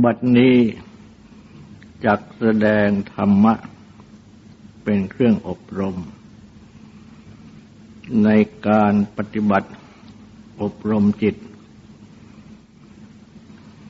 [0.00, 0.56] บัดนี้
[2.04, 3.54] จักแสดงธรรมะ
[4.84, 5.96] เป็นเครื่องอบรม
[8.24, 8.28] ใน
[8.68, 9.70] การปฏิบัติ
[10.62, 11.36] อบรมจิต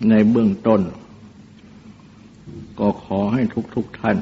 [0.09, 0.81] ในเบื้องต้น
[2.79, 3.43] ก็ขอให้
[3.75, 4.19] ทุกๆทท่าน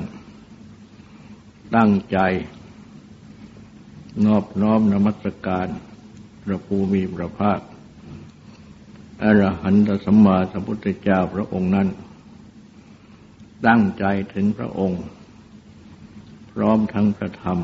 [1.76, 2.18] ตั้งใจ
[4.24, 5.68] นอบน้อมนมัสการ
[6.42, 7.60] พระภูมิพระภาค
[9.22, 11.88] อรหันตสัมมาสัมพุทธเจ้าพระองค์นั้น
[13.66, 15.02] ตั้งใจถึงพระองค์
[16.52, 17.58] พร้อมทั้งพระธรรม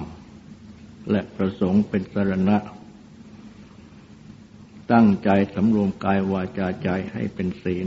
[1.10, 2.58] และประสงค์เป็นสรณะ
[4.92, 7.86] ตั้งใจสำรวมกายวาจาใจให้เป็นศีล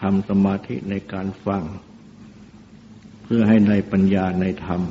[0.00, 1.62] ทำสมาธิในการฟัง
[3.22, 4.82] เพื่อให้ในปัญญาในธรรม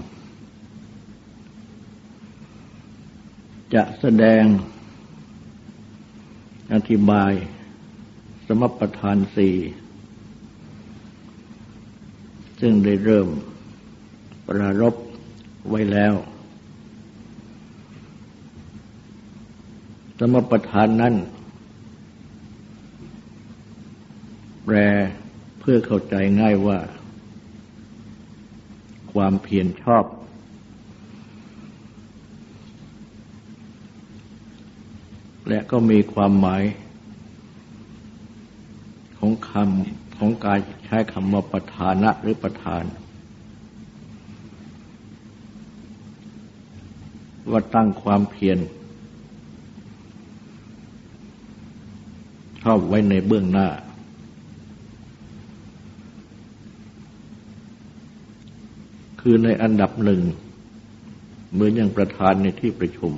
[3.74, 4.44] จะแสดง
[6.74, 7.34] อธิบาย
[8.48, 9.56] สมปทานสี่
[12.62, 13.28] ซึ่งได้เริ่ม
[14.48, 14.96] ปรารบ
[15.70, 16.14] ไว้แล้ว
[20.20, 21.16] สมปทานนั้น
[24.66, 24.76] แปล
[25.60, 26.80] เพื่อเข้าใจง่ายว่า
[29.14, 30.06] ความเพียรชอบ
[35.54, 36.64] และก็มีความหมาย
[39.18, 42.84] ของคำของการใช้คำว่าประธานะหรือประธาน
[47.52, 48.60] ว่าตั้งความเพียร
[52.62, 53.68] ชอบไว้ในเบื้องหน้า
[59.22, 60.22] คือในอันดับหนึ่ง
[61.52, 63.14] เหมือนอย่างประธานในที่ประชุม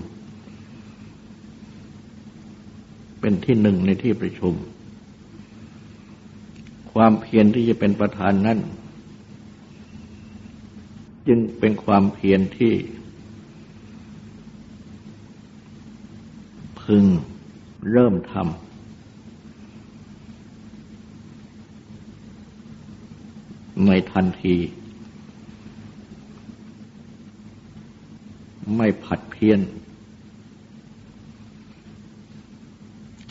[3.28, 4.54] เป็นที่หนึ่งในที่ประชุม
[6.94, 8.60] ความเพียรที่จะเป็นประธานนั้น
[11.28, 12.74] จึงเป็นความเพียรที่
[16.82, 17.06] พึง
[17.92, 18.44] เริ่มทำ
[23.88, 24.56] ในทันที
[28.76, 29.60] ไม่ผัดเพี้ยน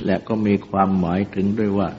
[0.05, 1.91] และก็มีความหมายถึงด้วยว่า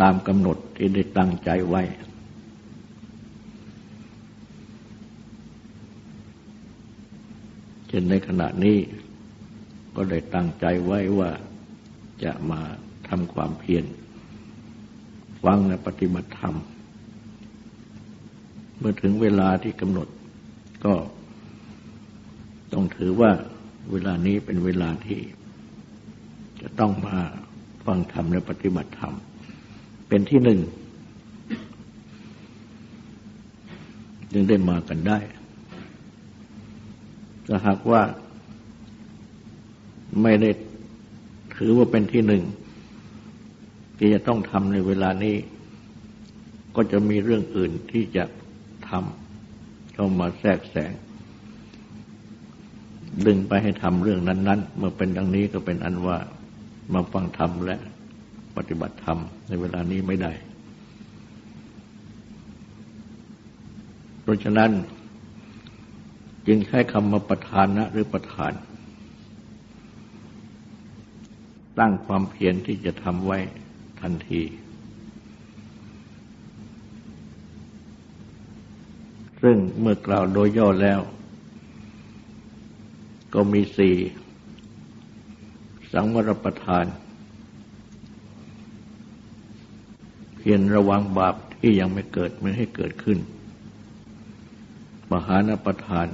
[0.00, 1.82] ตามกำหนดที่ได้ตั้งใจไว้
[7.88, 8.78] เช่นในขณะนี้
[9.96, 11.30] ก็ได้ตั้งใจไว้ว่า
[12.24, 12.60] จะมา
[13.08, 13.84] ทำความเพียร
[15.44, 16.56] ฟังและปฏิบัติธรรม
[18.78, 20.08] เมื่อถึงเวลาที่กำหนด
[20.84, 20.94] ก็
[22.72, 23.32] ต้องถือว่า
[23.92, 25.20] เวลานี้เป็นเวลาที่
[26.60, 27.18] จะต้องมา
[27.86, 29.14] ฟังธรรมและปฏิบัติธรรม
[30.08, 30.60] เป็นที่หนึ่ง
[34.32, 35.18] จึงได้มากันได้
[37.46, 38.02] ถ้าหากว่า
[40.22, 40.50] ไม่ได้
[41.56, 42.44] ถือว่าเป็นที่หนึ่ง
[43.98, 45.36] ที่จะต้องทำในเวลานี้
[46.76, 48.24] ก็จะมีเรื่องอื่นที่จะ
[48.88, 50.92] ทำเข้ามาแทรกแซง
[53.26, 56.16] ดึงไปให้ทำเรื่องนั้น ๆ เมื่อเป็นดังนี้ก็เป็นอันว่า
[56.92, 57.76] มาฟังธรรมและ
[58.56, 60.32] ปฏิบัติธรรมในเวลานี้ไม่ได้
[64.22, 64.70] เพราะฉะนั้น
[66.46, 68.52] จึงใช้คำมาประธานนะหรือประธาน
[71.78, 73.38] ตั้งความเพียรที่จะทำไว้
[74.00, 74.42] ทันที
[79.42, 81.00] ซึ่งเมื่อกล่าวโดยย่อแล้ว
[83.34, 83.96] ก็มีสี่
[85.92, 86.86] สังวรประทาน
[90.36, 93.18] เพียรระวังบาปที่ยังไม่เกิดไม่ให้เกิดขึ้น
[95.12, 96.06] มหานประทาน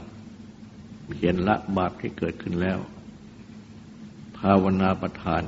[1.11, 2.79] เพียรละบาปที่เกิดขึ้นแล้ว
[4.37, 5.43] ภาวนาประทาน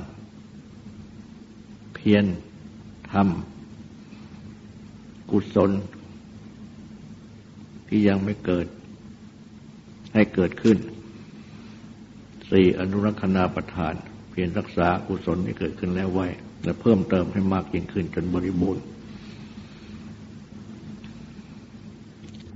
[1.95, 2.25] เพียร
[3.11, 5.71] ทำกุศล
[7.87, 8.67] ที่ยังไม่เกิด
[10.13, 10.77] ให้เกิดขึ้น
[12.51, 13.93] สี่อนุรักษณาประทาน
[14.29, 16.27] เพียรรักษากุศลที่เกิดขึ้นแล้วไว้
[16.63, 18.83] และเพิ่มเติมให้มากยิ่งขึ้นจนบริบูรณ์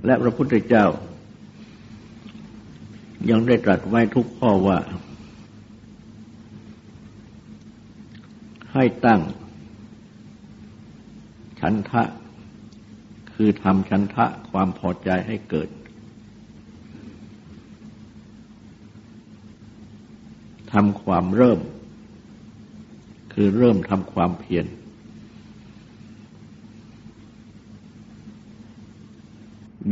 [0.04, 0.86] และพระพุทธเจ้า
[3.30, 4.78] ยังได้ตรัสไว้ทุกข้อว่า
[8.72, 9.20] ให้ตั้ง
[11.60, 12.02] ฉันทะ
[13.34, 15.68] คือทำฉันทะความพอใจให้เกิด
[20.72, 21.60] ทำความเริ่ม
[23.32, 24.66] คือเริ่มทำความเพียร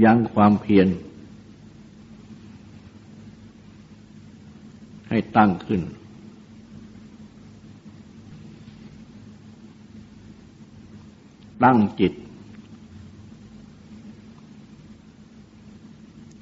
[0.05, 0.88] ยังความเพียร
[5.09, 5.82] ให้ตั้งขึ้น
[11.65, 12.12] ตั้งจิต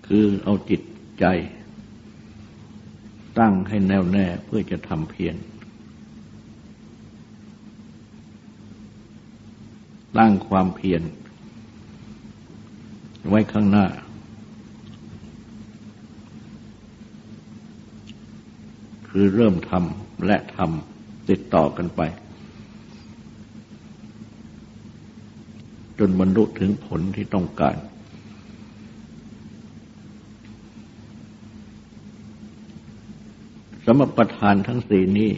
[0.06, 0.80] คือเอาจิต
[1.20, 1.24] ใจ
[3.40, 5.36] ตั้งให้แน่วแน่เพื่อจะทำเพียร
[10.18, 11.02] ตั้งความเพียร
[13.28, 13.86] ไว้ข้างหน้า
[19.08, 22.00] คือเริ่มทำและทำติดต่อกันไป
[25.98, 27.76] จนบรรลุถึงผลที่ต้องการ
[33.98, 35.32] มประทานทั้งสี่นี้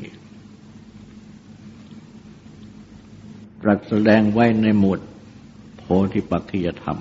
[3.63, 5.01] ตรัสแสดงไว้ในหมวด
[5.79, 5.83] โพ
[6.13, 6.99] ธิปัจจยธรรม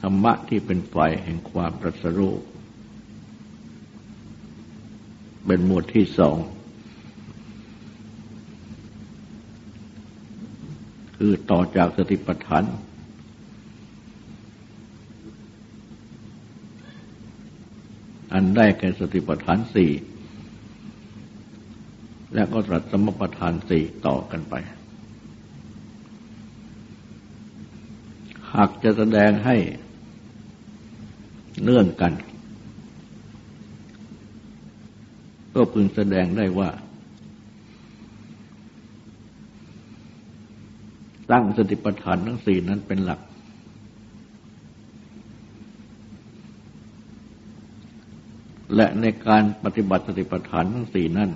[0.00, 2.34] ธรรมะที่เป็นฝ่ายแห่งความตรัสรู้
[5.46, 6.36] เป็นหมวดที่สอง
[11.16, 12.64] คือต่อจากสติปัฏฐาน
[18.34, 19.90] อันได้แก่สติปัฏฐานสี่
[22.34, 24.54] และก็ตรัสสมปัฏฐานสี่ต่อกันไป
[28.54, 29.56] หากจะแสดงให้
[31.64, 32.12] เนื่องกัน
[35.54, 36.70] ก็พึงแสดงได้ว่า
[41.30, 43.20] ตั้งสติปัฏฐานทั้งสี่นั้นเป็นหลัก
[48.76, 51.30] และในการปฏิบัติสติปัฏฐานทั้งสี่นั้น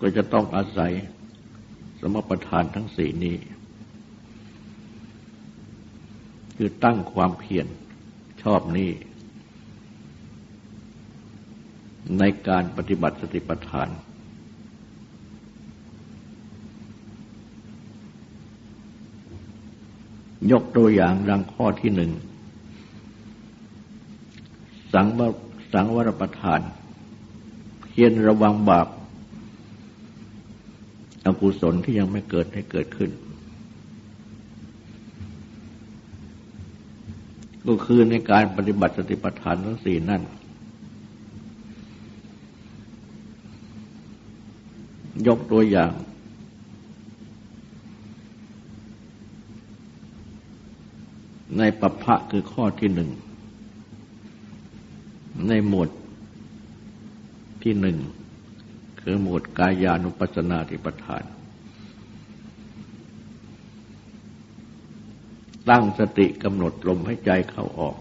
[0.00, 0.92] ก็จะต้องอาศัย
[2.00, 3.36] สมปทานทั้งสี่นี้
[6.56, 7.66] คือตั้งความเพียร
[8.42, 8.90] ชอบนี้
[12.18, 13.88] ในการปฏิบัติสติปัฏฐาน
[20.52, 22.12] ยกตัวอย่างดังข้อที่หนึ่ง
[24.98, 25.20] สังว
[25.72, 26.60] สังวรประทาน
[27.82, 28.88] เพียรระวังบาป
[31.26, 33.10] อกุศลที่ยังไม่เกิดให้เกิดขึ้น
[37.66, 40.22] ก็คือในการปฏิบัติสติปัฏฐานทั้งสี่นั่น
[45.26, 45.92] ยกตัวอย่าง
[51.58, 53.10] ในปัปพะคือข้อที่หนึ่ง
[55.48, 55.88] ในหมวด
[57.62, 57.98] ที่หนึ่ง
[59.00, 61.24] คือหมวดกายานุปัสสนาติปัฏฐาน
[65.68, 67.96] ตั้งสติกำหนดลมให้ใจเข้าออก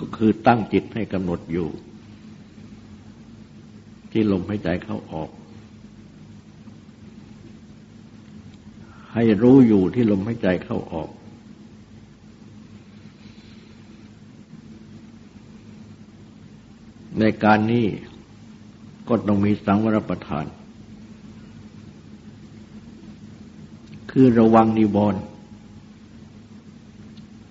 [0.00, 1.68] ก็คือตั้งจิตให้กำหนดอยู่
[4.12, 5.30] ที่ลมหายใจเข้าออก
[9.14, 11.08] ให้รู้อยู่ที่ลมหายใจเข้าออก
[17.20, 17.86] ในการนี้
[19.08, 20.46] ก็ต้องมีสังวรประทาน
[24.10, 25.20] คือระวังนิวรณ์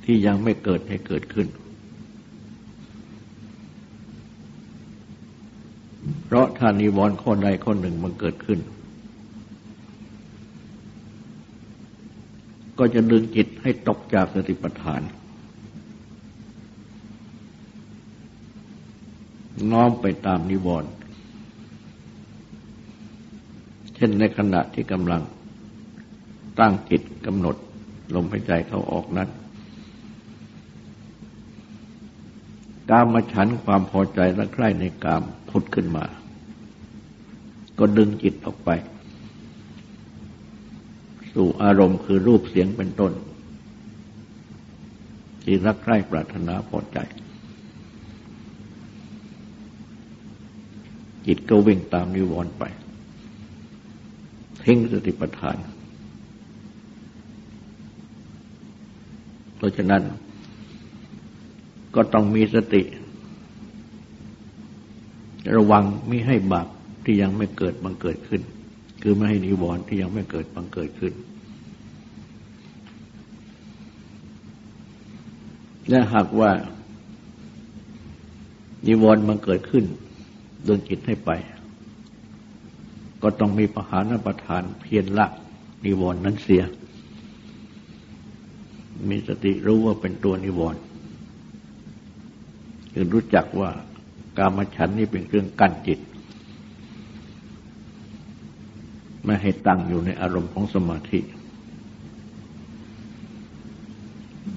[0.04, 1.48] ที่ยังไม่เกิดให้เกิดขึ้น
[6.26, 8.60] เพราะถ้านิวรณ์ข้อใดข้อหนึ่งมันเกิดขึ้น
[12.80, 15.02] ก็จะดึงจิตให้ตกจากสติปัฏฐาน
[19.72, 20.92] น้อมไปตามนิวรณ์
[23.96, 25.22] เช่นในขณะที่กำลัง
[26.60, 27.56] ตั้งจิตกำหนด
[28.16, 29.30] ลมหายใจเข้าออกนั้น
[32.90, 36.06] กามมาฉันความพอใจและใคร่ในกามพุดขึ้นมา
[37.80, 38.70] ก็ดึงจิตออกไป
[41.34, 43.14] สู่อารมณ์คือรูปเสียงเป็นต้น
[45.44, 46.98] ที่รักใคร่ปรารถนาพอใจ
[51.26, 52.64] จิตก็วิ่งตามนิวรณ์ไป
[54.64, 55.58] ทิ้งสติปัฏฐาน
[59.58, 60.04] เพราะฉะนั้น
[61.96, 62.82] ก็ต้องมีสติ
[65.56, 66.68] ระวังมิให้บาป
[67.06, 68.42] ที่ยังไม่เกิดบังเกิดขึ้น
[69.02, 71.14] คือไม่ให้นิวรณ์ที่ยังไม่เกิดบังเกิดขึ้น
[75.90, 76.52] และหากว่า
[78.88, 79.86] นิวรณ์มันเกิดขึ้น
[80.68, 81.32] ดนจิตให้ไป
[83.22, 85.28] ก็ต้องมีประหานประทานเพียรละ
[85.86, 86.64] นิวรณ์นั้นเสีย
[89.10, 90.82] มีสติรู้ว่าเป็นตัวนิวรณ์
[92.94, 93.70] คือรู้จักว่า
[94.38, 96.00] กามฉันนี่เป็นเครื่องกั้นจิต
[99.26, 101.20] ไม่ให้ตั้งอยู่ในอารมณ์ของสมาธิ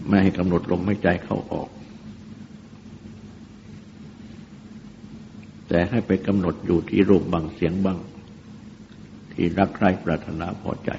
[0.09, 1.69] ไม่ให้กำหนดลมไม่ใจเข้าออก
[5.69, 7.99] แต่ให้ไปกำหนดอยู่ที่รูปบางเสียงบาง
[9.33, 10.91] ที่รักใคร่ปรารถนาพอใจ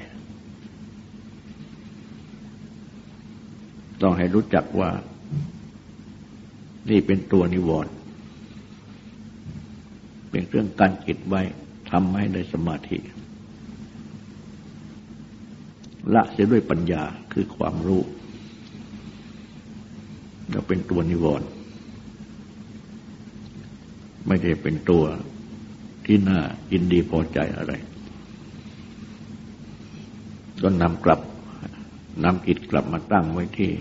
[4.02, 4.90] ต้องให้รู้จักว่า
[6.90, 7.94] นี่เป็นตัวนิวรณ์
[10.32, 11.42] เป็นเครื่องกั้นจิตไว้
[11.92, 12.98] ทำให้ได้สมาธิ
[16.14, 18.02] ละเสียด้วยปัญญาคือความรู้
[20.52, 21.48] เราเป็นตัวนิวรณ์
[24.28, 25.04] ไม่ได้เป็นตัว
[26.06, 26.40] ที่น่า
[26.72, 27.74] ยินดีพอใจอะไร
[30.62, 31.20] ก็นำกลับ
[32.24, 33.72] นำจิตกลับมาตั้งไว้ที่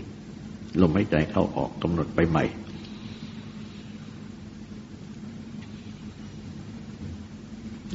[0.80, 2.44] ลมหายใจเข้าออกกำหนดไปใหม่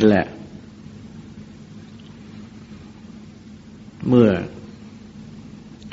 [0.07, 0.23] และ
[4.07, 4.29] เมื่อ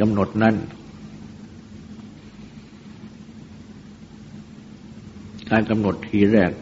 [0.00, 0.54] กำหนดนั้น
[5.50, 6.52] การกำหนดทีแรก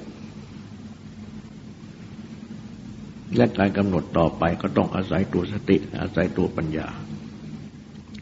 [3.37, 6.87] และการกำหนดต่อไปก็ต้องอาศัยตัวสติ อาศัยตัวปัญญา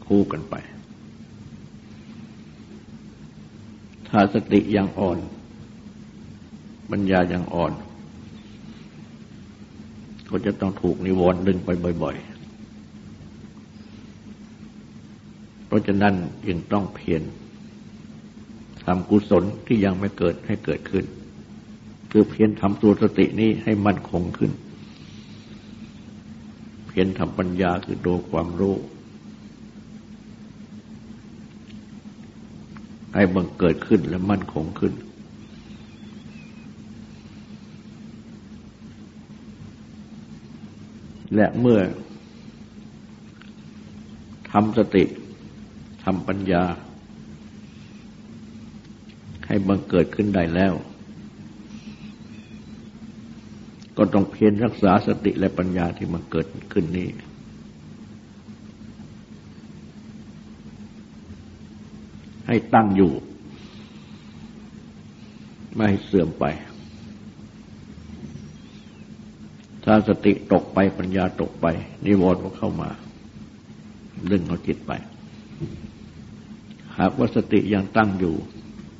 [0.07, 0.55] คู่กันไป
[4.09, 5.19] ถ้าสติยังอ่อน
[6.91, 7.73] ปัญญายังอ่อน
[10.29, 11.69] ก็จะต้องถูกนิวรณ์ดึงไป
[12.03, 12.15] บ่อย
[14.61, 16.13] ๆ เพราะฉะนั้น
[16.47, 17.21] จึงต้องเพียร
[18.87, 21.05] ทำกุศลที่ยังไม่เกิดให้เกิดขึ้น
[22.11, 24.51] คือเพียรทำตัวสตินี้ให้มั่นคงขึ้น
[26.87, 28.75] เพียรทำปัญญาคือตัวความรู้
[33.13, 34.93] ให้บังเกิดขึ้นและมั่นคงขึ้น
[41.35, 41.79] และเมื่อ
[44.51, 45.03] ทำสติ
[46.03, 46.63] ทำปัญญา
[49.47, 50.73] ให้บังเกิดขึ้นได้แล้ว
[53.97, 57.07] ก็ต้องเพียรรักษาสติและปัญญาที่มันเกิดขึ้นนี้
[62.47, 63.11] ให้ตั้งอยู่
[65.73, 66.45] ไม่ให้เสื่อมไป
[69.83, 71.65] ถ้าสติตกไปปัญญาตกไป
[72.05, 72.89] นิวรณ์ก็เข้ามา
[74.31, 74.91] ดึงเอาจิตไป
[76.97, 78.35] หากว่าสติยังตั้งอยู่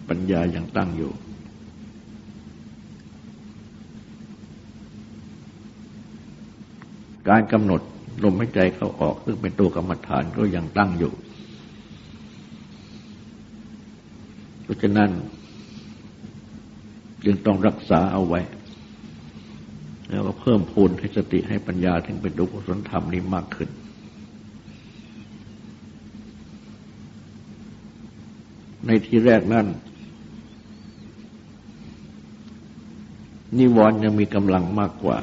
[0.10, 1.12] ปัญญายังตั้งอยู่
[7.30, 7.82] การกำหนด
[8.24, 11.14] ลมหายใจเข้าออกซึ่งเป็นตัวกรรมฐานก็ยังตั้งอยู่
[14.64, 15.10] เพราะฉะนั้น
[17.26, 18.40] จึงต้องรักษาเอาไว้
[20.10, 23.70] แล้วก็เพิ่มพูนให้สติให้ปัญญาถึงเป็นดุกุศลธรรมนี้มากขึ้น
[28.86, 29.66] ในที่แรกนั้น
[33.58, 35.18] นิวรณ์ยังมีกำลังมากกว่า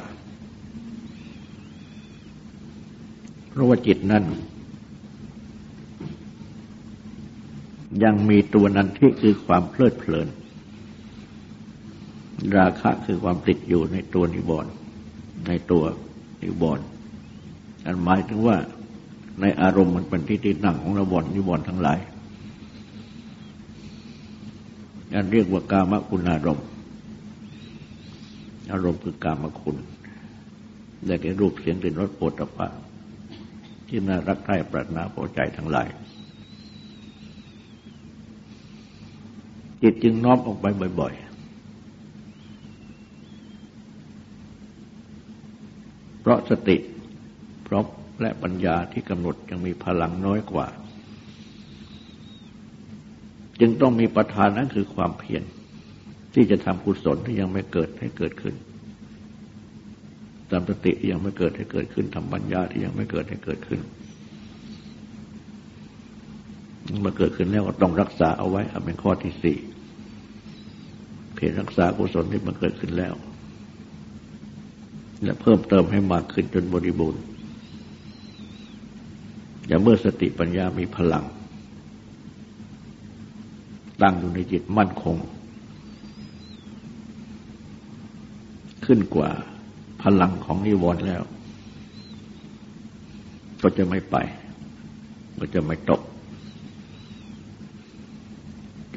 [3.49, 4.23] เพราะว่าจิตนั้น
[8.03, 10.27] ยังมีตัวนันที่คือความเพลิดเพลิน
[12.55, 14.71] ราคะคือความติดอยู่ในตัวนิวรณ์
[15.47, 15.83] ในตัว
[16.43, 16.85] นิวรณ์
[17.85, 18.57] อันหมายถึงว่า
[19.41, 21.99] ในอารมณ์มันเป็นที่ติดนั่งของนิวรณ์นิวรณ์ทั้งหลาย
[25.13, 26.65] อันเรียกว่ากามคุณอารมณ์
[28.75, 29.77] อารมณ์คือกามคุณ
[31.05, 32.67] และแก่รูปเสียงกลิ่นรสโผฏฐะ
[33.87, 35.87] ที่น่ารักใคร่ปรารถนาพอใจทั้งหลาย
[39.81, 40.65] จิตจึงน้อมออกไป
[40.99, 41.25] บ่อย ๆ
[46.19, 46.77] เพราะสติ
[47.67, 47.85] พร้อม
[48.21, 50.67] และปัญญาที่กำหนดยังมีพลังน้อยกว่า
[53.59, 55.43] จึงต้องมีประธานนั้นคือความเพียร
[56.33, 58.55] ที่จะทำกุศลที่ยังไม่เกิดให้เกิดขึ้น
[60.51, 63.81] ตามสติที่ยังไม่เกิดให้เกิดขึ้นทำปัญญาที่ยังไม่เกิดให้เกิดขึ้น
[67.05, 69.57] มาเกิดขึ้นแล้วก็ต้องรักษาเอาไว้เป็นข้อที่สี่
[71.33, 73.13] เพียรรักษากุศลที่มันเกิดขึ้นแล้ว
[75.23, 77.21] และเพิ่มเติมให้มากขึ้นจนบริบูรณ์
[79.67, 81.25] อย่าเมื่อสติปัญญามีพลัง
[84.01, 85.17] ตั้งอยู่ในจิตมั่นคง
[88.85, 89.29] ขึ้นกว่า
[90.05, 91.23] พลังของนิวรณ์แล้ว
[93.61, 94.15] ก็จะไม่ไป
[95.39, 96.01] ก็จะไม่ตก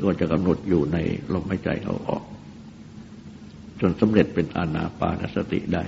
[0.07, 0.99] ก็จะกำหนดอยู่ใน
[1.33, 2.23] ลมหายใจเขาออก
[3.81, 5.85] จนสำเร็จเป็นอานาปานสติได้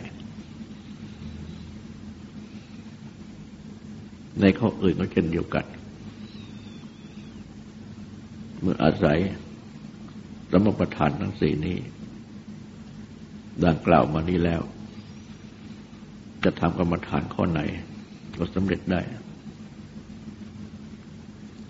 [4.41, 5.65] ในข้ออื่นก็เช่นเดียวกัน
[8.61, 9.19] เมื่ออาศัย
[10.50, 11.79] สมประทานทั้งสี่นี้
[13.65, 14.62] ดังกล่าวมานี้แล้ว
[16.44, 17.61] จะทำกรรมฐานข้อไหน
[18.38, 19.00] ก็สำเร็จได้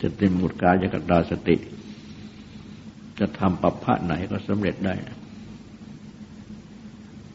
[0.02, 1.56] จะเต็มหมดกายกับดาสติ
[3.18, 4.94] จะทำปัปพะไหนก็สำเร็จได้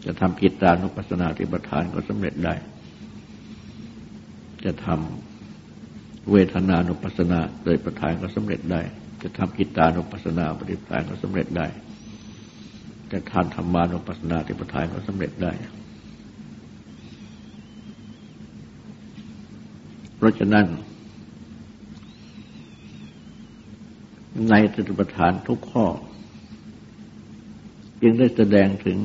[0.05, 2.53] จะทำกิตานุปัสสนาธิปทานก็สำเร็จได้
[4.65, 8.81] จะทำเวทนานุปัสสนาโดยประทานก็สำเร็จได้
[9.23, 11.67] จะทำกิตานุปัสสนาปฏิปทานก็สำเร็จได้
[13.11, 15.51] จะทานธรรมานุปัสสนาธิปทานก็สำเร็จได้
[20.15, 20.65] เพราะฉะนั้น
[24.49, 25.85] ในสติปัฏฐานทุกข้อ
[28.01, 28.97] จึงได้แสดงถึง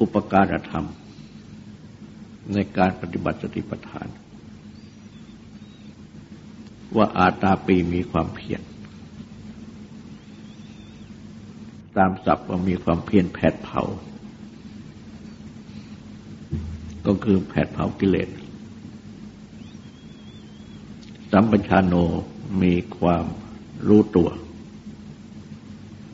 [0.00, 0.86] อุปการธรรม
[2.52, 4.08] ในการปฏิบัติสติปัฏฐาน
[6.96, 8.62] ว่าอาตาปีมีความเพียร
[11.96, 13.82] ตามศัพท์ว่ามีความเพียรแผดเผา
[17.06, 18.28] ก็คือแผดเผากิเลส
[21.32, 21.94] สัมปชานโน
[22.62, 23.24] มีความ
[23.88, 24.28] รู้ตัว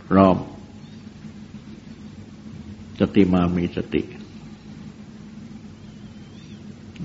[0.09, 0.37] พร้อม
[3.01, 4.03] สติมามีสติ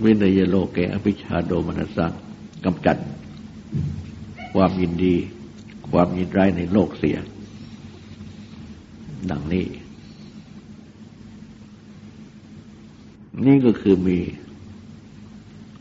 [0.04, 2.12] วินัยโลเกอภิชาโดมนัสัง
[2.66, 2.98] กำจัด
[4.54, 5.16] ความยินดี
[5.90, 7.18] ความยินร้ายในโลกเสีย
[9.30, 9.66] ดังนี้
[13.46, 14.18] นี่ก็คือมี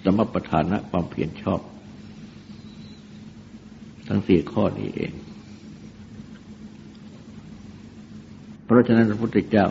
[0.05, 1.61] สมปทานะความเพียรชอบ
[4.13, 5.13] ทั้งสี่ข้อนี้เอง
[8.65, 9.67] เพราะฉะนั้นพระพุทธเจ้า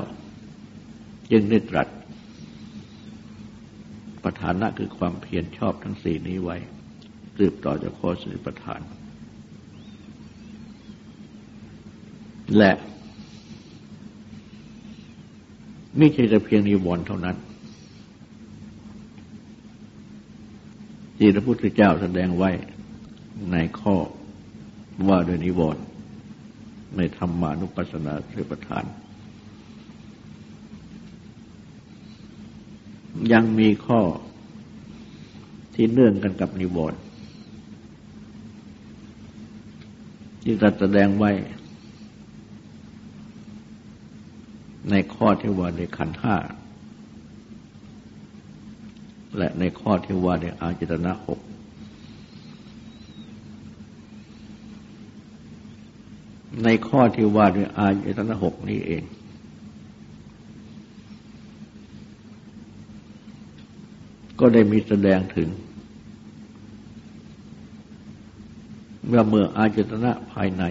[1.31, 1.87] จึงได้ตรัส
[4.23, 6.57] ประธานะคือความเพียรชอบทั้งสี่นี้ไว้
[7.37, 8.81] สืบต่อจากข้อสิประธาน
[12.57, 12.71] และ
[15.97, 17.37] ไม่ใช่แต่เพียงนิวรณ์เท่านั้น
[21.17, 22.51] ที่พระพุทธเจ้าแสดงไว้
[23.53, 23.95] ในข้อ
[25.09, 25.83] ว่าโดยนิวรณ์
[26.97, 28.85] ในธรรมานุปัสสนาสืประทาน
[33.31, 34.01] ยังมีข้อ
[35.73, 36.99] ที่เนื่องกันกับนิวรณ์
[40.43, 41.31] ที่ตัดแสดงไว้
[44.89, 46.35] ในข้อที่ว่าในขันห้า
[49.37, 51.39] และในข้อที่ว่าในอาจิตนะหก
[56.63, 59.03] ในข้อที่ว่าด้วยอายตนะหกนี้เอง
[64.39, 65.49] ก็ได้มีแสดงถึง
[69.07, 70.63] เมื่อเมื่ออาจตนะภายใน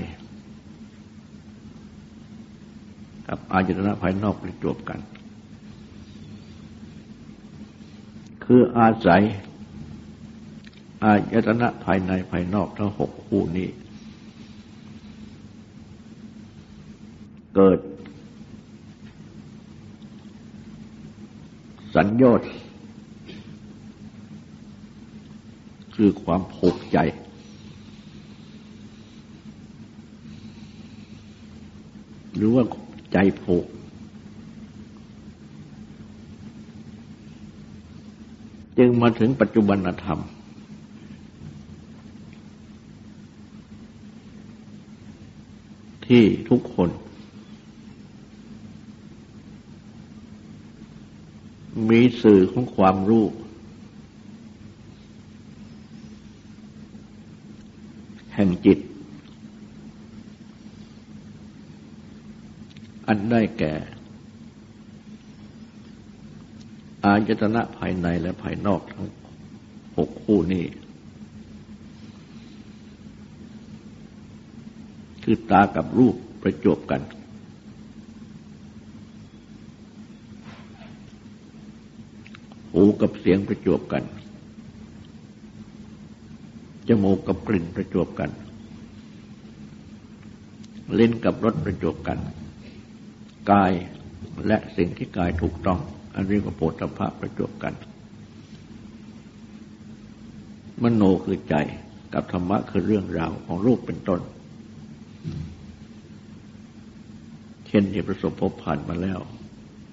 [3.26, 5.00] กับอาจตนะภายนอกประจบกัน
[8.44, 9.22] คืออาศัย
[11.04, 13.68] อายตนะภายในภายนอกทั้งหกคู่นี้
[17.60, 17.80] เกิด
[21.96, 22.48] สัญญา์
[25.94, 26.98] คือความผูกใจ
[32.36, 32.64] หรือว่า
[33.12, 33.66] ใจผูก
[38.78, 40.18] จึงมาถึงปัจจุบันธรรม
[46.06, 46.90] ที่ทุกคน
[51.88, 53.24] มีสื่อของความรู้
[58.34, 58.78] แห่งจิต
[63.06, 63.74] อันได้แก่
[67.04, 69.06] อายตนะภายในและภายนอกทั้ง
[69.96, 70.64] หกคู่นี้
[75.22, 77.00] คือตากับรูปประจบกัน
[83.00, 84.04] กับเสียงประจวบกัน
[86.88, 88.30] จมูกกับกลิ่นประจวบกัน
[90.98, 92.18] ลิ้นกับรสประจบกัน
[93.50, 93.72] กาย
[94.46, 95.78] และสิ่งที่กายถูกต้อง
[96.14, 97.74] อันเรียกว่าโพธภะประจบกัน
[100.82, 101.54] มโนคือใจ
[102.14, 104.20] กับธรรมะคือเรื่องราวของรูปเป็นต้น
[107.66, 109.18] เช่นที่ประสบพบผ่านมาแล้ว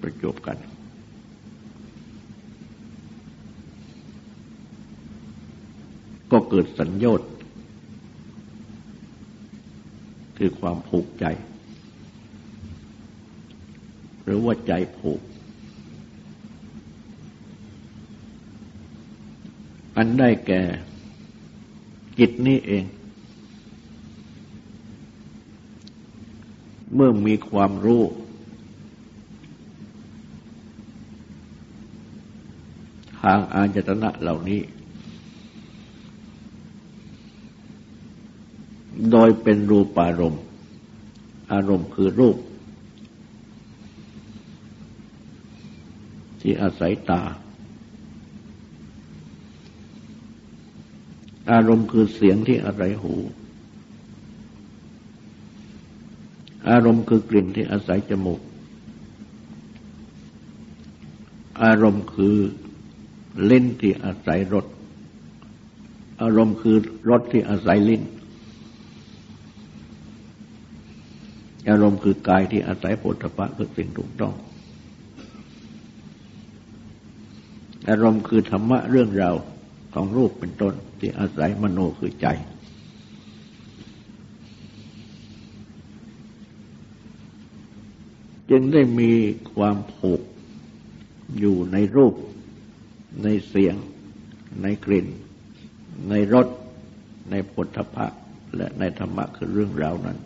[0.02, 0.56] ประจบกัน
[6.50, 7.22] เกิดสัญญาต
[10.38, 11.24] คือความผูกใจ
[14.24, 15.20] หรือว่าใจผูก
[19.96, 20.62] อันได้แก่
[22.18, 22.84] จิตนี้เอง
[26.94, 28.02] เมื่อมีความรู้
[33.20, 34.60] ทางอาจตนะเหล่านี้
[39.12, 40.42] โดยเป็นรูปารมณ์
[41.52, 42.36] อารมณ์คือรูป
[46.40, 47.22] ที่อาศัยตา
[51.50, 53.14] อารมณ์คือเสียงที่อาศัยหู
[56.70, 58.40] อารมณ์คือกลิ่นที่อาศัยจมูก
[61.62, 62.36] อารมณ์คือ
[63.46, 64.66] เล่นที่อาศัยรส
[66.22, 66.76] อารมณ์คือ
[67.10, 68.02] รสที่อาศัยลิ้น
[71.70, 74.34] อารมณ์คือกายที่อาศัยปุถะคือสิ่งถูกต้อง
[77.90, 79.34] อารมณ์คือธรรมะเรื่องราว
[79.94, 82.26] ของรูปเป็นต้นที่อาศัยมโนคือใจ
[88.50, 89.12] จึงได้มี
[89.54, 90.20] ความผูก
[91.38, 92.14] อยู่ในรูป
[93.24, 93.74] ในเสียง
[94.62, 95.06] ในกลิ่น
[96.10, 96.46] ในรส
[97.30, 98.06] ในผลทพะ
[98.56, 100.18] และในธรรมะคือเรื่องราวนั้น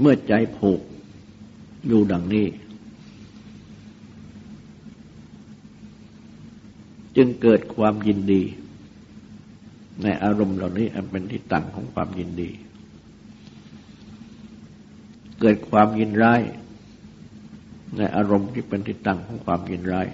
[0.00, 0.80] เมื่อใจผูก
[1.86, 2.46] อยู่ดังนี้
[7.16, 8.42] จึงเกิดความยินดี
[10.02, 12.50] ในอารมณ์เหล่านี้อันเป็นที่ตั้งของความยินดี
[15.40, 16.40] เกิดความยินร้าย
[17.96, 20.06] ในอารมณ์ที่เป็นที่ตั้งของความยินร้าย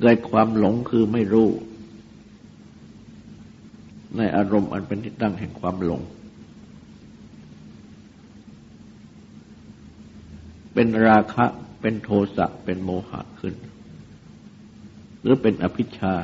[0.00, 1.48] เกิดความหลงคือไม่รู้
[4.16, 6.00] ในอารมณ์อันเป็นที่ตั้งแห่งความหลง
[10.74, 11.44] เป็นราคะ
[11.80, 13.54] เป็นโทสะเป็นโมหะขึ้น
[15.20, 16.14] หรือเป็นอภิชา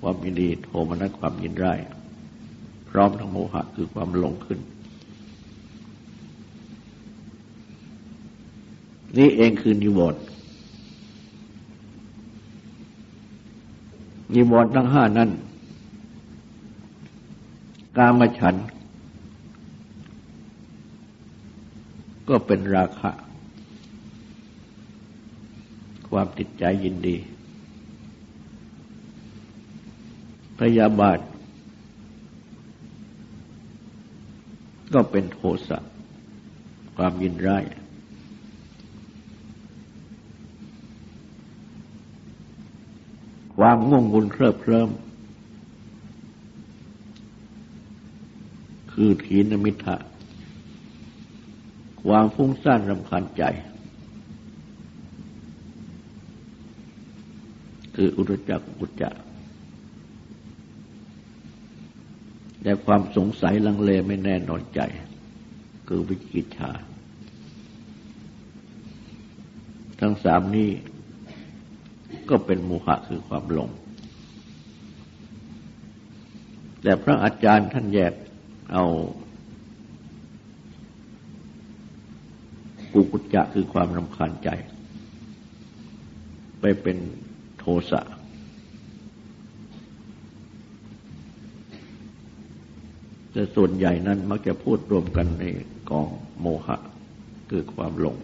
[0.00, 1.78] ความยินดีโทมนัสความยินร้าย
[2.90, 4.60] พร้อมทั้งโมหะคือความหลงขึ้น
[9.18, 10.22] นี่เองคือนิวรณ์
[14.34, 15.30] นิวรณ์ทั้งห้านั้น
[17.96, 18.54] กามฉัน
[22.28, 23.10] ก็เป็นราคะ
[26.10, 27.16] ความติดใจยินดี
[30.58, 31.18] พยาบาท
[34.94, 35.78] ก็เป็นโทสะ
[36.96, 37.64] ความยินร้าย
[43.56, 44.90] ความง่วงวุนเคลิบเคลิ้ม
[48.92, 49.96] คือทีนมิทะ
[52.02, 53.42] ความฟุ้งซ่านรำคาญใจ
[58.00, 59.10] คืออุตจักอุจจะ
[62.62, 64.80] แต่ความสงสัยลังเลไม่แน่นอนใจ
[65.88, 66.70] คือวิจิกิชา
[70.00, 70.70] ทั้งสามนี้
[72.30, 73.70] ก็เป็นโมหะคือความหลง
[76.82, 78.12] แต่พระอาจารย์ท่านแยก
[78.72, 78.84] เอา
[82.92, 84.48] กุกุจจะคือความรำคาญใจ
[86.62, 86.98] ไปเป็น
[87.90, 88.02] สะ
[93.32, 95.44] แต่ส่วนใหญ่นั้นมักจะพูดรวมกันใน
[95.90, 96.08] กอง
[96.40, 96.76] โมหะ
[97.50, 98.16] คือความหลง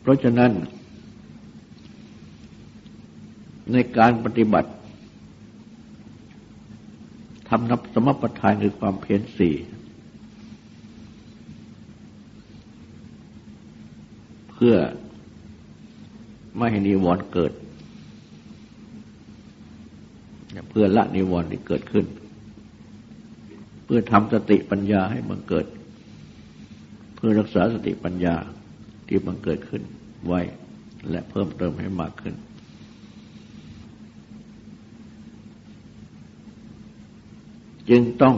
[0.00, 0.52] เพราะฉะนั้น
[3.72, 4.70] ในการปฏิบัติ
[7.48, 9.54] ทำนับสมปทานคือความเพียรสี่
[14.52, 14.74] เพื่อ
[16.62, 17.52] ไม่ให้นิวรณ์เกิด
[20.70, 22.06] เพื่อละนิวรณ์ที่เกิดขึ้น
[23.84, 25.66] เพื่อทำสติปัญญาให้มันเกิด
[27.14, 28.34] เพื่อรักษาสติปัญญา
[29.08, 29.82] ที่มันเกิดขึ้น
[30.26, 30.40] ไว้
[31.10, 32.34] และเพิ่มเติมให้มากขึ้น
[37.90, 38.36] จึงต้อง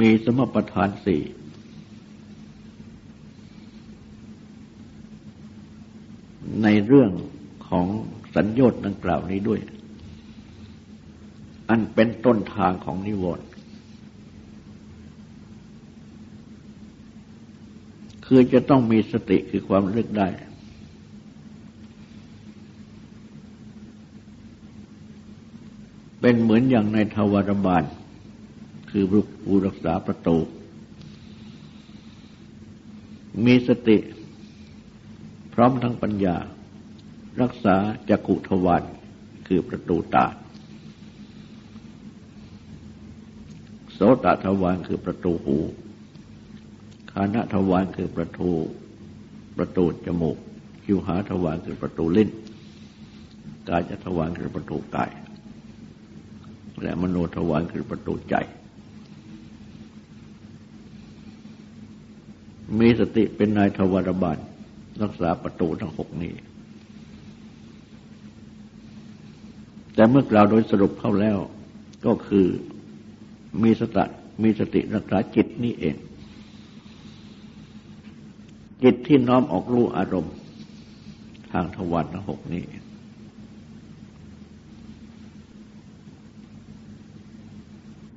[0.00, 1.20] มีสมปทานสี่
[6.66, 7.10] ในเรื่อง
[7.68, 7.86] ของ
[8.36, 9.60] สัญญาณดังกล่าวนี้ด้วย
[11.70, 13.46] อันเป็นต้นทางของนิวรณ์
[18.26, 20.28] คือจะต้องมีสติคือความเลือกได้
[26.20, 27.84] เป็นเหมือนอย่างในทวารบาล
[28.90, 29.04] คือ
[29.44, 30.38] ผู้รักษาประตู
[33.44, 33.96] มีสติ
[35.58, 36.36] พร้อมทั้งปัญญา
[37.42, 37.76] รักษา
[38.10, 38.82] จักุทวาร
[39.48, 40.26] คือประตูตา
[43.92, 45.56] โสตทวารคือประตูหู
[47.12, 48.50] คานะทวารคือประตู
[49.56, 50.36] ประตูจมูก
[50.84, 52.30] คิวหาทวารคือประตูลิ้น
[53.68, 55.10] กายทวารคือประตูกาย
[56.82, 58.34] และมโนทวารคือประตูใจ
[62.78, 64.38] มีสติเป็นนายทวารบาล
[65.02, 66.34] รักษาประตูทั้งหกนี้
[69.94, 71.38] แต่เมื่อกล่าวโดยสรุปเข้าแล้ว
[72.06, 72.46] ก็คือ
[73.62, 74.04] มีสติ
[74.42, 75.96] มีสติรักษาจิตนี่เอง
[78.82, 80.34] จิตที่น้อมออกรู้อารมณ์
[81.52, 82.64] ทางทวารทั้งหกนี้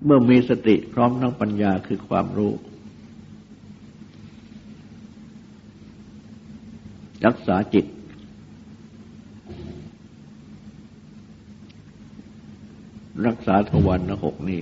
[0.06, 2.52] เมื่อมีสติพร้อมทั้งปัญญาคือความรู้
[7.26, 7.86] รักษาจิต
[13.28, 14.62] รักษาทวารทั้งหกนี้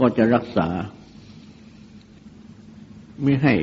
[0.00, 0.68] ก็จะรักษา
[3.22, 3.54] ไม่ให้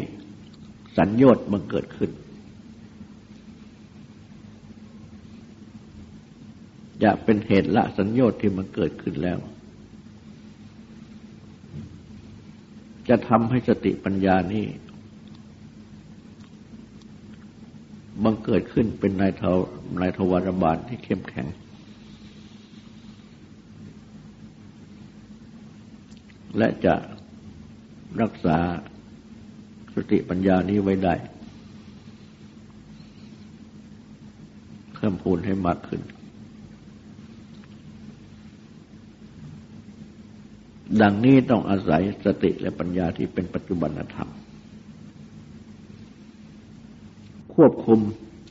[0.98, 2.12] สัญญาตมันเกิดขึ้น
[7.04, 9.40] จะเป็นเหตุละสัญญาที่มันเกิดขึ้นแล้ว
[13.10, 14.66] จะทำให้สติปัญญานี้
[18.24, 19.52] บังเกิดขึ้นเป็นนายเทา
[20.02, 21.48] นายทวารบาลที่เข้มแข็ง
[26.58, 26.96] และจะ
[28.22, 28.58] รักษา
[29.94, 31.16] สติปัญญานี้ไว้ได้
[34.94, 36.02] เพิ่มพูนให้มากขึ้น
[41.02, 44.30] ดังนี้ต้องอาศัยสติและปัญญาที่เป็นปัจจุบันธรรม
[47.54, 48.00] ควบคุม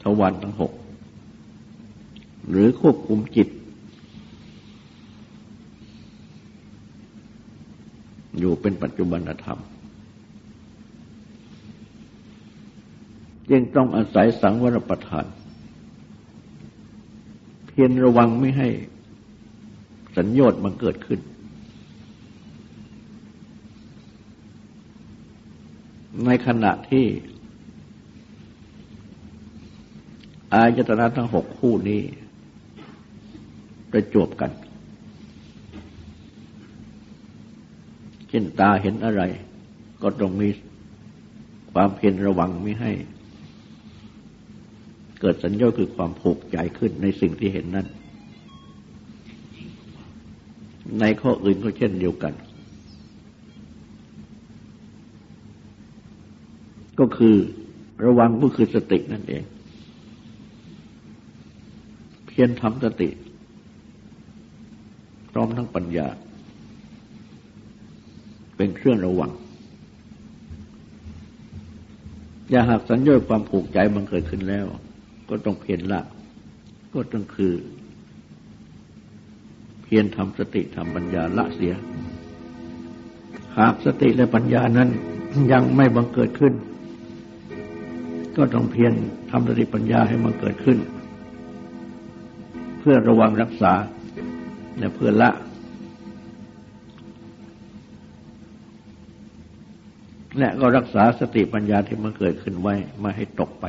[0.03, 0.73] ทวารทั้งหก
[2.51, 3.49] หรือควบคุมจิต
[8.39, 9.59] อยู่เป็นปัจจุบันธรรม
[13.53, 15.27] ยังต้องอาศัยสังวรประทาน
[17.67, 18.69] เพียรระวังไม่ให้
[20.17, 21.21] สัญญาณมันเกิดขึ้น
[26.25, 27.07] ในขณะที่
[30.55, 32.03] อายตนะทั้งหกคู่นี้
[33.91, 34.51] ประจวบกัน
[38.29, 39.23] เช่นตาเห็นอะไร
[40.03, 40.49] ก็ต้องมี
[41.73, 42.93] ความเพียรระวังไม่ให้
[45.21, 47.87] เกิดสัญญาคือความผูกใจขึ้นในสิ่งที่เห็นนั้น
[51.01, 52.33] ในข้ออื่นก็เช่นเดียวกัน
[57.01, 57.37] ก็คือ
[58.05, 59.45] ระวังก็คือสตินั่นเอง
[62.27, 63.09] เพียรทำสติ
[65.31, 66.09] พร้อมทั้งปัญญา
[68.57, 69.31] เป็นเครื่องระวัง
[72.51, 74.67] อย่าหากสัญญาความผูกใจมันเกิดขึ้นแล้ว
[75.29, 76.01] ก็ต้องเพียรละ
[76.95, 77.55] ก็ต้องคือ
[79.83, 81.75] เพียรทำสติทำปัญญาละเสีย
[83.59, 84.89] หากสติและปัญญานั้น
[85.53, 86.53] ยังไม่บังเกิดขึ้น
[88.37, 88.93] ก็ต้องเพียร
[89.31, 90.79] ทำสติปัญญาให้มันเกิดขึ้น
[92.79, 93.73] เพื่อระวังรักษา
[94.79, 95.31] และเพื่อละ
[100.39, 103.65] และก็รักษาสติปัญญาที่มันเกิดขึ้นไว้ไม่ให้ตกไป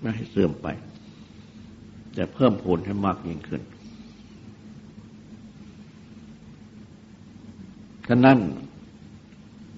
[0.00, 0.66] ไม่ให้เสื่อมไป
[2.14, 3.62] แต่เพิ่มพูนให้มากยิ่งขึ้น
[8.08, 8.38] ฉะนั้น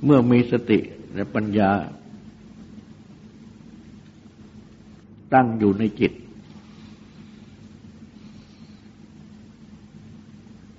[0.05, 0.79] เมื่อมีสติ
[1.15, 1.71] และปัญญา
[5.35, 6.13] ตั้งอยู่ในจิต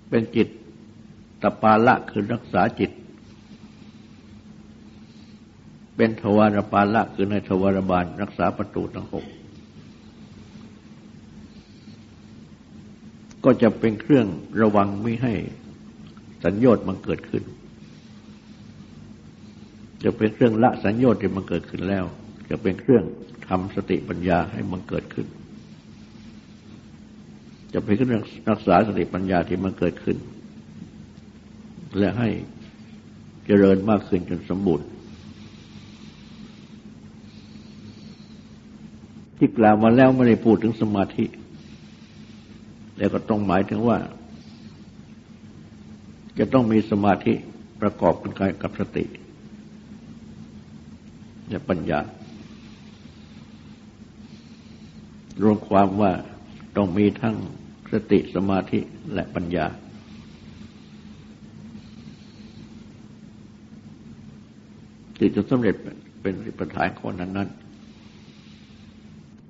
[0.09, 0.47] เป็นจิต
[1.41, 2.91] ตปาละคือรักษาจิต
[5.95, 9.25] เป็นทวารปาละคือในทวารบาล รักษาประตูทั้งหก
[13.43, 14.27] ก็จะเป็นเครื่อง
[14.61, 15.33] ระวังไม่ให้
[16.43, 17.43] สัญญต์มันเกิดขึ้น
[20.03, 22.05] จะเป็นเครื่องละสัญญต์ที่มันเกิดขึ้นแล้ว
[22.49, 23.03] จะเป็นเครื่อง
[23.47, 25.27] ทำสติปัญญาให้มันเกิดขึ้น
[27.73, 30.17] จะเป็นเครื่องรักษาสติปัญญาที่มันเกิดขึ้น
[31.97, 32.29] และให้
[33.45, 34.87] เจริญมากขึ้นจนสมบูรณ์
[39.37, 41.25] ที่กล่าวมาแล้วไม่ได้พูดถึงสมาธิ
[42.97, 43.97] แล้วก็ต้องหมายถึงว่า
[46.39, 47.33] จะต้องมีสมาธิ
[47.81, 48.31] ประกอบกัน
[48.61, 49.05] กับสติ
[51.49, 51.99] และปัญญา
[55.41, 56.11] รวมความว่า
[56.75, 57.35] ต้องมีทั้ง
[57.91, 58.79] สติสมาธิ
[59.13, 59.65] และปัญญา
[65.17, 65.75] ที่จะสำเร็จ
[66.21, 67.49] เป็นประธานข้อนั้นนั้น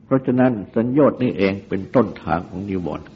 [0.05, 3.07] เพราะฉะนั้นสัญญต์นี่เองเป็นต้นทางของนิวรณ์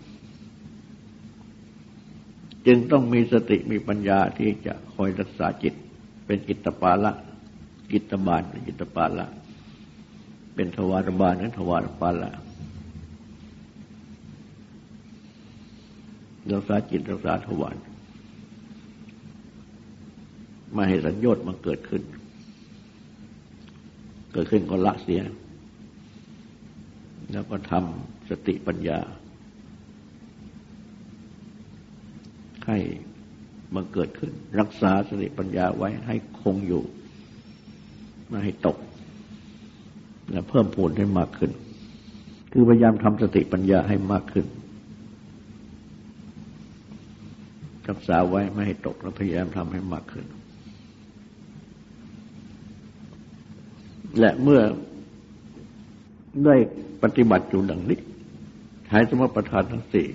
[2.68, 5.74] จึงต้องมีสติมีปัญญาที่จะคอยรักษาจิต
[6.26, 7.12] เป็นกิตปาละ
[7.92, 9.26] กิตบาลเป็นกิตปาละ
[10.56, 12.32] เป็นทวารบาลนั้นทวารปาละ
[16.52, 17.76] รักษาจิตรักษาทวาร
[20.76, 22.04] มาให้สัญญต์มันเกิดขึ้น
[24.34, 25.22] เกิดขึ้นก็ละเสีย
[27.32, 29.00] แล้วก็ทำสติปัญญา
[32.68, 32.78] ให้
[33.76, 36.84] มันเกิดขึ้น รักษาสติปัญญาไว้ให้คงอยู่
[38.28, 38.78] ไม่ให้ตก
[40.32, 41.52] และเพิ่มพูนให้มากขึ้น
[42.52, 44.46] คือพยายามทำสติปัญญาให้มากขึ้น
[47.90, 50.26] รักษาไว้ไม่ให้ตกและพยายามทำให้มากขึ้น
[54.20, 54.62] และเมื่อ
[56.46, 56.56] ได้
[57.04, 58.00] ปฏิบัติอยู่ดังนี้
[58.88, 60.08] ใช้สมประทานทั้งสี่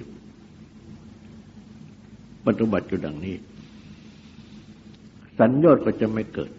[2.46, 3.36] ปฏิบัติอยู่ดังนี้
[5.38, 6.50] สัญญาก็จะไม่เกิด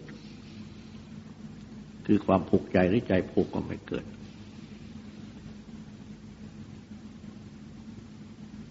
[2.06, 4.04] คือความผูกใจหรือใจผูกก็ไม่เกิด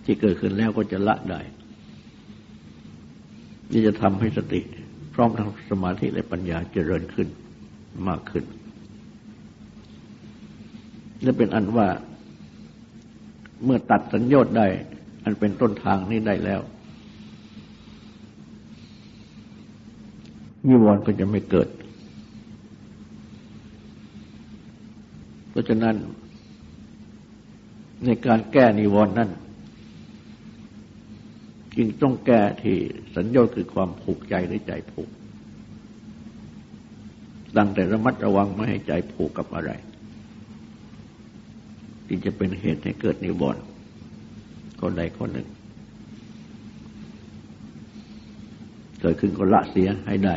[0.04, 1.42] ที่เกิดขึ้นแล้วก็จะละได้
[3.72, 4.62] นี่จะทำให้สติ
[5.14, 7.28] พร้อมทั้งสมาธิและปัญญาเจริญขึ้น
[8.08, 8.44] มากขึ้น
[11.24, 11.88] และเป็นอันว่า
[13.66, 14.68] เมื่อตัดสัญญาได้
[15.24, 16.62] อันเป็นต้นทางนี้ได้แล้ว
[20.68, 21.70] นิวรณ์ก็จะไม่เกิด
[25.50, 25.96] เพราะฉะนั้น
[28.06, 29.30] ในการแก้นิวรณ์นั้น
[31.78, 32.78] จึงต้องแก้ที่
[33.16, 35.10] สัญญาคือความผูกใจหรือใจผูก
[37.58, 39.72] ดังแต่ระมัดระวังไม่ให้ใจผูกกับอะไร
[42.08, 43.64] ที่จะเป็นเหตุให้เกิดนิวรณ์
[44.82, 45.48] คนใดคนหนึ่ง
[49.02, 50.36] เกิดขึ้นก็ละเสียให้ได้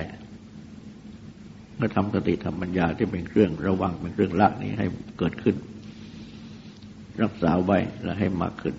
[1.76, 4.86] เมื่อทำสติธรรมปัญญาที่เป็นเครื่องระวังเป็นเครื่องละนี้ให้
[5.18, 5.56] เกิดขึ้น
[7.22, 8.74] รักษาไว้และให้มากขึ้น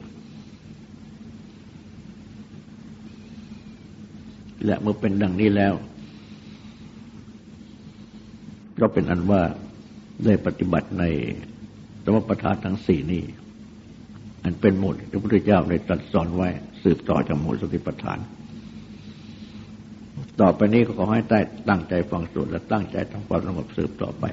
[4.65, 5.73] และเมื่อเป็นดังนี้แล้ว
[8.80, 9.41] ก็เป็นอันว่า
[10.26, 11.04] ได้ปฏิบัติใน
[12.04, 13.23] สมประทานทั้งสี่นี้
[14.43, 16.49] อันเป็นหมดพระพุทธเจ้าได้ตรัสสอนไว้
[16.84, 18.19] สืบต่อจากหมดสติปัฏฐาน
[20.41, 24.23] ต่อไปนี้ก็ขอให้ได้ตั้งใจฟังสวดและตั้งใจทำความสงบสืบต่อไป